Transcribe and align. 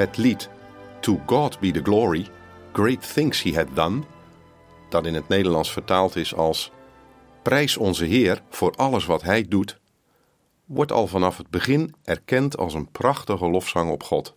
Het 0.00 0.16
lied 0.16 0.48
To 1.00 1.20
God 1.26 1.58
Be 1.58 1.70
the 1.70 1.82
Glory, 1.82 2.26
Great 2.72 3.12
Things 3.14 3.42
He 3.42 3.54
Had 3.54 3.66
Done, 3.74 4.02
dat 4.88 5.06
in 5.06 5.14
het 5.14 5.28
Nederlands 5.28 5.72
vertaald 5.72 6.16
is 6.16 6.34
als 6.34 6.70
Prijs 7.42 7.76
onze 7.76 8.04
Heer 8.04 8.42
voor 8.50 8.72
alles 8.76 9.06
wat 9.06 9.22
Hij 9.22 9.48
doet, 9.48 9.78
wordt 10.64 10.92
al 10.92 11.06
vanaf 11.06 11.36
het 11.36 11.50
begin 11.50 11.94
erkend 12.04 12.56
als 12.56 12.74
een 12.74 12.90
prachtige 12.90 13.48
lofzang 13.48 13.90
op 13.90 14.02
God. 14.02 14.34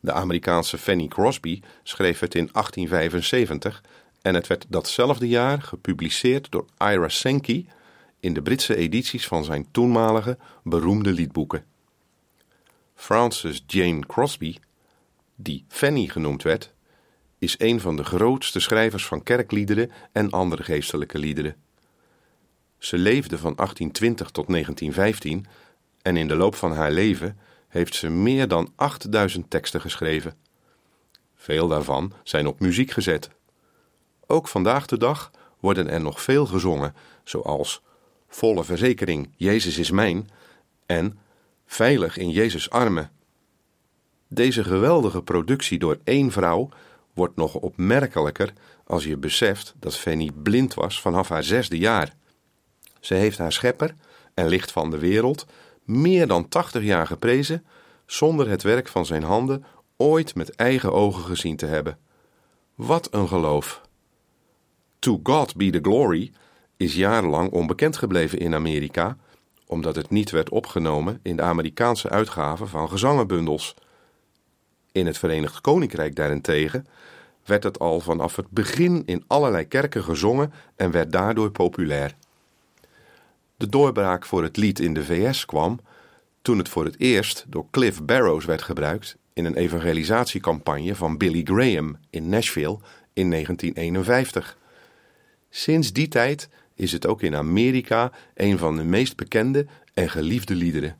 De 0.00 0.12
Amerikaanse 0.12 0.78
Fanny 0.78 1.08
Crosby 1.08 1.60
schreef 1.82 2.18
het 2.18 2.34
in 2.34 2.48
1875 2.52 3.82
en 4.22 4.34
het 4.34 4.46
werd 4.46 4.66
datzelfde 4.68 5.28
jaar 5.28 5.62
gepubliceerd 5.62 6.50
door 6.50 6.64
Ira 6.78 7.08
Sankey 7.08 7.66
in 8.20 8.32
de 8.32 8.42
Britse 8.42 8.76
edities 8.76 9.26
van 9.26 9.44
zijn 9.44 9.66
toenmalige 9.70 10.38
beroemde 10.62 11.12
liedboeken. 11.12 11.64
Frances 12.98 13.64
Jane 13.66 14.06
Crosby, 14.06 14.56
die 15.34 15.64
Fanny 15.68 16.06
genoemd 16.06 16.42
werd, 16.42 16.72
is 17.38 17.54
een 17.58 17.80
van 17.80 17.96
de 17.96 18.04
grootste 18.04 18.60
schrijvers 18.60 19.06
van 19.06 19.22
kerkliederen 19.22 19.90
en 20.12 20.30
andere 20.30 20.62
geestelijke 20.62 21.18
liederen. 21.18 21.56
Ze 22.78 22.98
leefde 22.98 23.38
van 23.38 23.54
1820 23.54 24.30
tot 24.30 24.48
1915 24.48 25.46
en 26.02 26.16
in 26.16 26.28
de 26.28 26.36
loop 26.36 26.54
van 26.54 26.72
haar 26.72 26.92
leven 26.92 27.38
heeft 27.68 27.94
ze 27.94 28.08
meer 28.08 28.48
dan 28.48 28.72
8000 28.76 29.50
teksten 29.50 29.80
geschreven. 29.80 30.36
Veel 31.34 31.68
daarvan 31.68 32.12
zijn 32.22 32.46
op 32.46 32.60
muziek 32.60 32.90
gezet. 32.90 33.30
Ook 34.26 34.48
vandaag 34.48 34.86
de 34.86 34.98
dag 34.98 35.30
worden 35.60 35.88
er 35.88 36.00
nog 36.00 36.22
veel 36.22 36.46
gezongen, 36.46 36.94
zoals 37.24 37.82
Volle 38.28 38.64
verzekering, 38.64 39.30
Jezus 39.36 39.78
is 39.78 39.90
mijn 39.90 40.30
en 40.86 41.18
Veilig 41.70 42.16
in 42.16 42.30
Jezus' 42.30 42.70
armen. 42.70 43.10
Deze 44.28 44.64
geweldige 44.64 45.22
productie 45.22 45.78
door 45.78 45.98
één 46.04 46.30
vrouw 46.30 46.68
wordt 47.14 47.36
nog 47.36 47.54
opmerkelijker 47.54 48.52
als 48.84 49.04
je 49.04 49.16
beseft 49.16 49.74
dat 49.78 49.96
Fanny 49.96 50.30
blind 50.42 50.74
was 50.74 51.00
vanaf 51.00 51.28
haar 51.28 51.44
zesde 51.44 51.78
jaar. 51.78 52.14
Ze 53.00 53.14
heeft 53.14 53.38
haar 53.38 53.52
schepper 53.52 53.94
en 54.34 54.48
licht 54.48 54.72
van 54.72 54.90
de 54.90 54.98
wereld 54.98 55.46
meer 55.84 56.26
dan 56.26 56.48
tachtig 56.48 56.82
jaar 56.82 57.06
geprezen, 57.06 57.64
zonder 58.06 58.48
het 58.48 58.62
werk 58.62 58.88
van 58.88 59.06
zijn 59.06 59.22
handen 59.22 59.64
ooit 59.96 60.34
met 60.34 60.54
eigen 60.54 60.92
ogen 60.92 61.24
gezien 61.24 61.56
te 61.56 61.66
hebben. 61.66 61.98
Wat 62.74 63.08
een 63.10 63.28
geloof! 63.28 63.82
To 64.98 65.20
God 65.22 65.56
be 65.56 65.70
the 65.70 65.80
glory 65.82 66.32
is 66.76 66.94
jarenlang 66.94 67.50
onbekend 67.50 67.96
gebleven 67.96 68.38
in 68.38 68.54
Amerika, 68.54 69.16
omdat 69.68 69.96
het 69.96 70.10
niet 70.10 70.30
werd 70.30 70.50
opgenomen 70.50 71.20
in 71.22 71.36
de 71.36 71.42
Amerikaanse 71.42 72.08
uitgave 72.08 72.66
van 72.66 72.88
gezangenbundels. 72.88 73.74
In 74.92 75.06
het 75.06 75.18
Verenigd 75.18 75.60
Koninkrijk 75.60 76.14
daarentegen 76.14 76.86
werd 77.44 77.62
het 77.62 77.78
al 77.78 78.00
vanaf 78.00 78.36
het 78.36 78.50
begin 78.50 79.02
in 79.06 79.24
allerlei 79.26 79.64
kerken 79.64 80.02
gezongen 80.02 80.52
en 80.76 80.90
werd 80.90 81.12
daardoor 81.12 81.50
populair. 81.50 82.14
De 83.56 83.68
doorbraak 83.68 84.26
voor 84.26 84.42
het 84.42 84.56
lied 84.56 84.80
in 84.80 84.94
de 84.94 85.04
VS 85.04 85.44
kwam 85.44 85.80
toen 86.42 86.58
het 86.58 86.68
voor 86.68 86.84
het 86.84 86.98
eerst 86.98 87.44
door 87.48 87.66
Cliff 87.70 88.04
Barrows 88.04 88.44
werd 88.44 88.62
gebruikt 88.62 89.16
in 89.32 89.44
een 89.44 89.56
evangelisatiecampagne 89.56 90.94
van 90.94 91.16
Billy 91.16 91.42
Graham 91.44 91.96
in 92.10 92.28
Nashville 92.28 92.78
in 93.12 93.30
1951. 93.30 94.58
Sinds 95.50 95.92
die 95.92 96.08
tijd 96.08 96.48
is 96.78 96.92
het 96.92 97.06
ook 97.06 97.22
in 97.22 97.36
Amerika 97.36 98.12
een 98.34 98.58
van 98.58 98.76
de 98.76 98.84
meest 98.84 99.16
bekende 99.16 99.66
en 99.94 100.10
geliefde 100.10 100.54
liederen. 100.54 100.96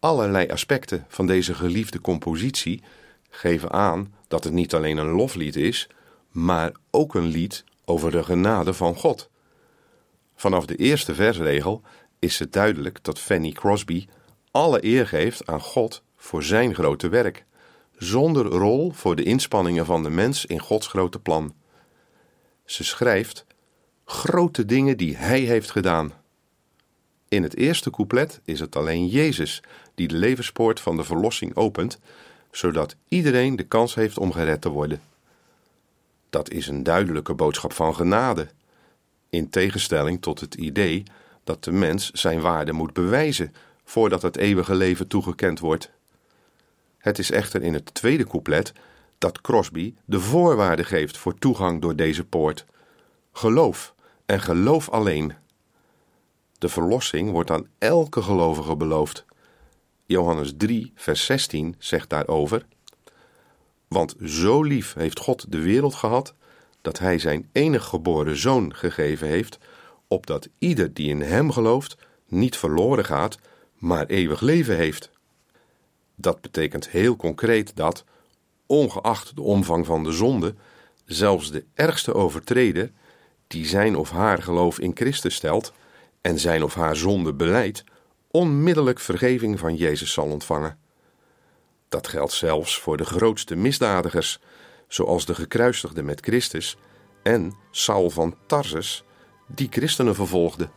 Allerlei 0.00 0.48
aspecten 0.48 1.04
van 1.08 1.26
deze 1.26 1.54
geliefde 1.54 2.00
compositie 2.00 2.82
geven 3.30 3.72
aan 3.72 4.14
dat 4.28 4.44
het 4.44 4.52
niet 4.52 4.74
alleen 4.74 4.96
een 4.96 5.10
loflied 5.10 5.56
is, 5.56 5.88
maar 6.30 6.72
ook 6.90 7.14
een 7.14 7.26
lied 7.26 7.64
over 7.84 8.10
de 8.10 8.24
genade 8.24 8.74
van 8.74 8.94
God. 8.94 9.30
Vanaf 10.34 10.66
de 10.66 10.76
eerste 10.76 11.14
versregel 11.14 11.82
is 12.18 12.38
het 12.38 12.52
duidelijk 12.52 13.04
dat 13.04 13.18
Fanny 13.18 13.52
Crosby 13.52 14.06
alle 14.50 14.84
eer 14.84 15.06
geeft 15.06 15.46
aan 15.46 15.60
God 15.60 16.02
voor 16.16 16.42
zijn 16.42 16.74
grote 16.74 17.08
werk, 17.08 17.44
zonder 17.96 18.46
rol 18.46 18.90
voor 18.90 19.16
de 19.16 19.22
inspanningen 19.22 19.86
van 19.86 20.02
de 20.02 20.10
mens 20.10 20.46
in 20.46 20.60
Gods 20.60 20.86
grote 20.86 21.18
plan. 21.18 21.54
Ze 22.64 22.84
schrijft 22.84 23.46
grote 24.10 24.64
dingen 24.64 24.96
die 24.96 25.16
Hij 25.16 25.40
heeft 25.40 25.70
gedaan. 25.70 26.12
In 27.28 27.42
het 27.42 27.56
eerste 27.56 27.90
couplet 27.90 28.40
is 28.44 28.60
het 28.60 28.76
alleen 28.76 29.06
Jezus 29.06 29.62
die 29.94 30.08
de 30.08 30.14
levenspoort 30.14 30.80
van 30.80 30.96
de 30.96 31.04
verlossing 31.04 31.56
opent, 31.56 31.98
zodat 32.50 32.96
iedereen 33.08 33.56
de 33.56 33.62
kans 33.62 33.94
heeft 33.94 34.18
om 34.18 34.32
gered 34.32 34.60
te 34.60 34.68
worden. 34.68 35.00
Dat 36.30 36.50
is 36.50 36.66
een 36.66 36.82
duidelijke 36.82 37.34
boodschap 37.34 37.72
van 37.72 37.94
genade, 37.94 38.48
in 39.30 39.50
tegenstelling 39.50 40.22
tot 40.22 40.40
het 40.40 40.54
idee 40.54 41.02
dat 41.44 41.64
de 41.64 41.72
mens 41.72 42.10
zijn 42.10 42.40
waarde 42.40 42.72
moet 42.72 42.92
bewijzen 42.92 43.54
voordat 43.84 44.22
het 44.22 44.36
eeuwige 44.36 44.74
leven 44.74 45.06
toegekend 45.06 45.58
wordt. 45.58 45.90
Het 46.98 47.18
is 47.18 47.30
echter 47.30 47.62
in 47.62 47.74
het 47.74 47.94
tweede 47.94 48.26
couplet 48.26 48.72
dat 49.18 49.40
Crosby 49.40 49.94
de 50.04 50.20
voorwaarde 50.20 50.84
geeft 50.84 51.16
voor 51.16 51.38
toegang 51.38 51.80
door 51.80 51.96
deze 51.96 52.24
poort: 52.24 52.64
geloof 53.32 53.96
en 54.28 54.40
geloof 54.40 54.88
alleen. 54.88 55.32
De 56.58 56.68
verlossing 56.68 57.30
wordt 57.30 57.50
aan 57.50 57.68
elke 57.78 58.22
gelovige 58.22 58.76
beloofd. 58.76 59.24
Johannes 60.06 60.52
3, 60.56 60.92
vers 60.94 61.24
16 61.24 61.74
zegt 61.78 62.10
daarover: 62.10 62.66
Want 63.88 64.14
zo 64.24 64.62
lief 64.62 64.94
heeft 64.94 65.18
God 65.18 65.52
de 65.52 65.60
wereld 65.60 65.94
gehad, 65.94 66.34
dat 66.80 66.98
Hij 66.98 67.18
zijn 67.18 67.48
enig 67.52 67.84
geboren 67.84 68.36
zoon 68.36 68.74
gegeven 68.74 69.28
heeft, 69.28 69.58
opdat 70.08 70.48
ieder 70.58 70.94
die 70.94 71.08
in 71.08 71.20
Hem 71.20 71.52
gelooft 71.52 71.96
niet 72.26 72.56
verloren 72.56 73.04
gaat, 73.04 73.38
maar 73.74 74.06
eeuwig 74.06 74.40
leven 74.40 74.76
heeft. 74.76 75.10
Dat 76.14 76.40
betekent 76.40 76.88
heel 76.88 77.16
concreet 77.16 77.76
dat, 77.76 78.04
ongeacht 78.66 79.36
de 79.36 79.42
omvang 79.42 79.86
van 79.86 80.04
de 80.04 80.12
zonde, 80.12 80.54
zelfs 81.04 81.50
de 81.50 81.64
ergste 81.74 82.14
overtreder, 82.14 82.90
die 83.48 83.66
zijn 83.66 83.96
of 83.96 84.10
haar 84.10 84.42
geloof 84.42 84.78
in 84.78 84.92
Christus 84.94 85.34
stelt 85.34 85.72
en 86.20 86.38
zijn 86.38 86.62
of 86.62 86.74
haar 86.74 86.96
zonde 86.96 87.34
beleidt, 87.34 87.84
onmiddellijk 88.30 89.00
vergeving 89.00 89.58
van 89.58 89.74
Jezus 89.74 90.12
zal 90.12 90.26
ontvangen. 90.26 90.78
Dat 91.88 92.08
geldt 92.08 92.32
zelfs 92.32 92.78
voor 92.78 92.96
de 92.96 93.04
grootste 93.04 93.56
misdadigers, 93.56 94.40
zoals 94.88 95.26
de 95.26 95.34
gekruisigde 95.34 96.02
met 96.02 96.20
Christus 96.20 96.76
en 97.22 97.54
Saul 97.70 98.10
van 98.10 98.36
Tarsus, 98.46 99.04
die 99.46 99.68
christenen 99.70 100.14
vervolgde. 100.14 100.68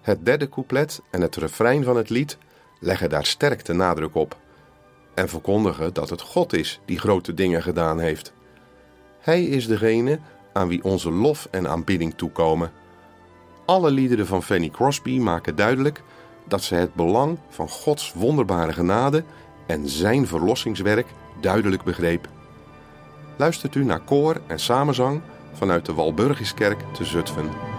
Het 0.00 0.24
derde 0.24 0.48
couplet 0.48 1.00
en 1.10 1.20
het 1.20 1.36
refrein 1.36 1.84
van 1.84 1.96
het 1.96 2.10
lied 2.10 2.38
leggen 2.80 3.08
daar 3.08 3.26
sterk 3.26 3.64
de 3.64 3.72
nadruk 3.72 4.14
op 4.14 4.38
en 5.14 5.28
verkondigen 5.28 5.94
dat 5.94 6.10
het 6.10 6.20
God 6.20 6.52
is 6.52 6.80
die 6.84 6.98
grote 6.98 7.34
dingen 7.34 7.62
gedaan 7.62 7.98
heeft. 7.98 8.32
Hij 9.20 9.44
is 9.44 9.66
degene 9.66 10.20
aan 10.52 10.68
wie 10.68 10.84
onze 10.84 11.10
lof 11.10 11.48
en 11.50 11.68
aanbidding 11.68 12.14
toekomen. 12.16 12.72
Alle 13.64 13.90
liederen 13.90 14.26
van 14.26 14.42
Fanny 14.42 14.68
Crosby 14.68 15.18
maken 15.18 15.56
duidelijk 15.56 16.02
dat 16.48 16.62
ze 16.62 16.74
het 16.74 16.94
belang 16.94 17.38
van 17.48 17.68
Gods 17.68 18.12
wonderbare 18.12 18.72
genade 18.72 19.24
en 19.66 19.88
zijn 19.88 20.26
verlossingswerk 20.26 21.06
duidelijk 21.40 21.82
begreep. 21.82 22.28
Luistert 23.36 23.74
u 23.74 23.84
naar 23.84 24.00
koor 24.00 24.40
en 24.46 24.60
samenzang 24.60 25.20
vanuit 25.52 25.86
de 25.86 25.94
Walburgiskerk 25.94 26.80
te 26.92 27.04
Zutphen. 27.04 27.69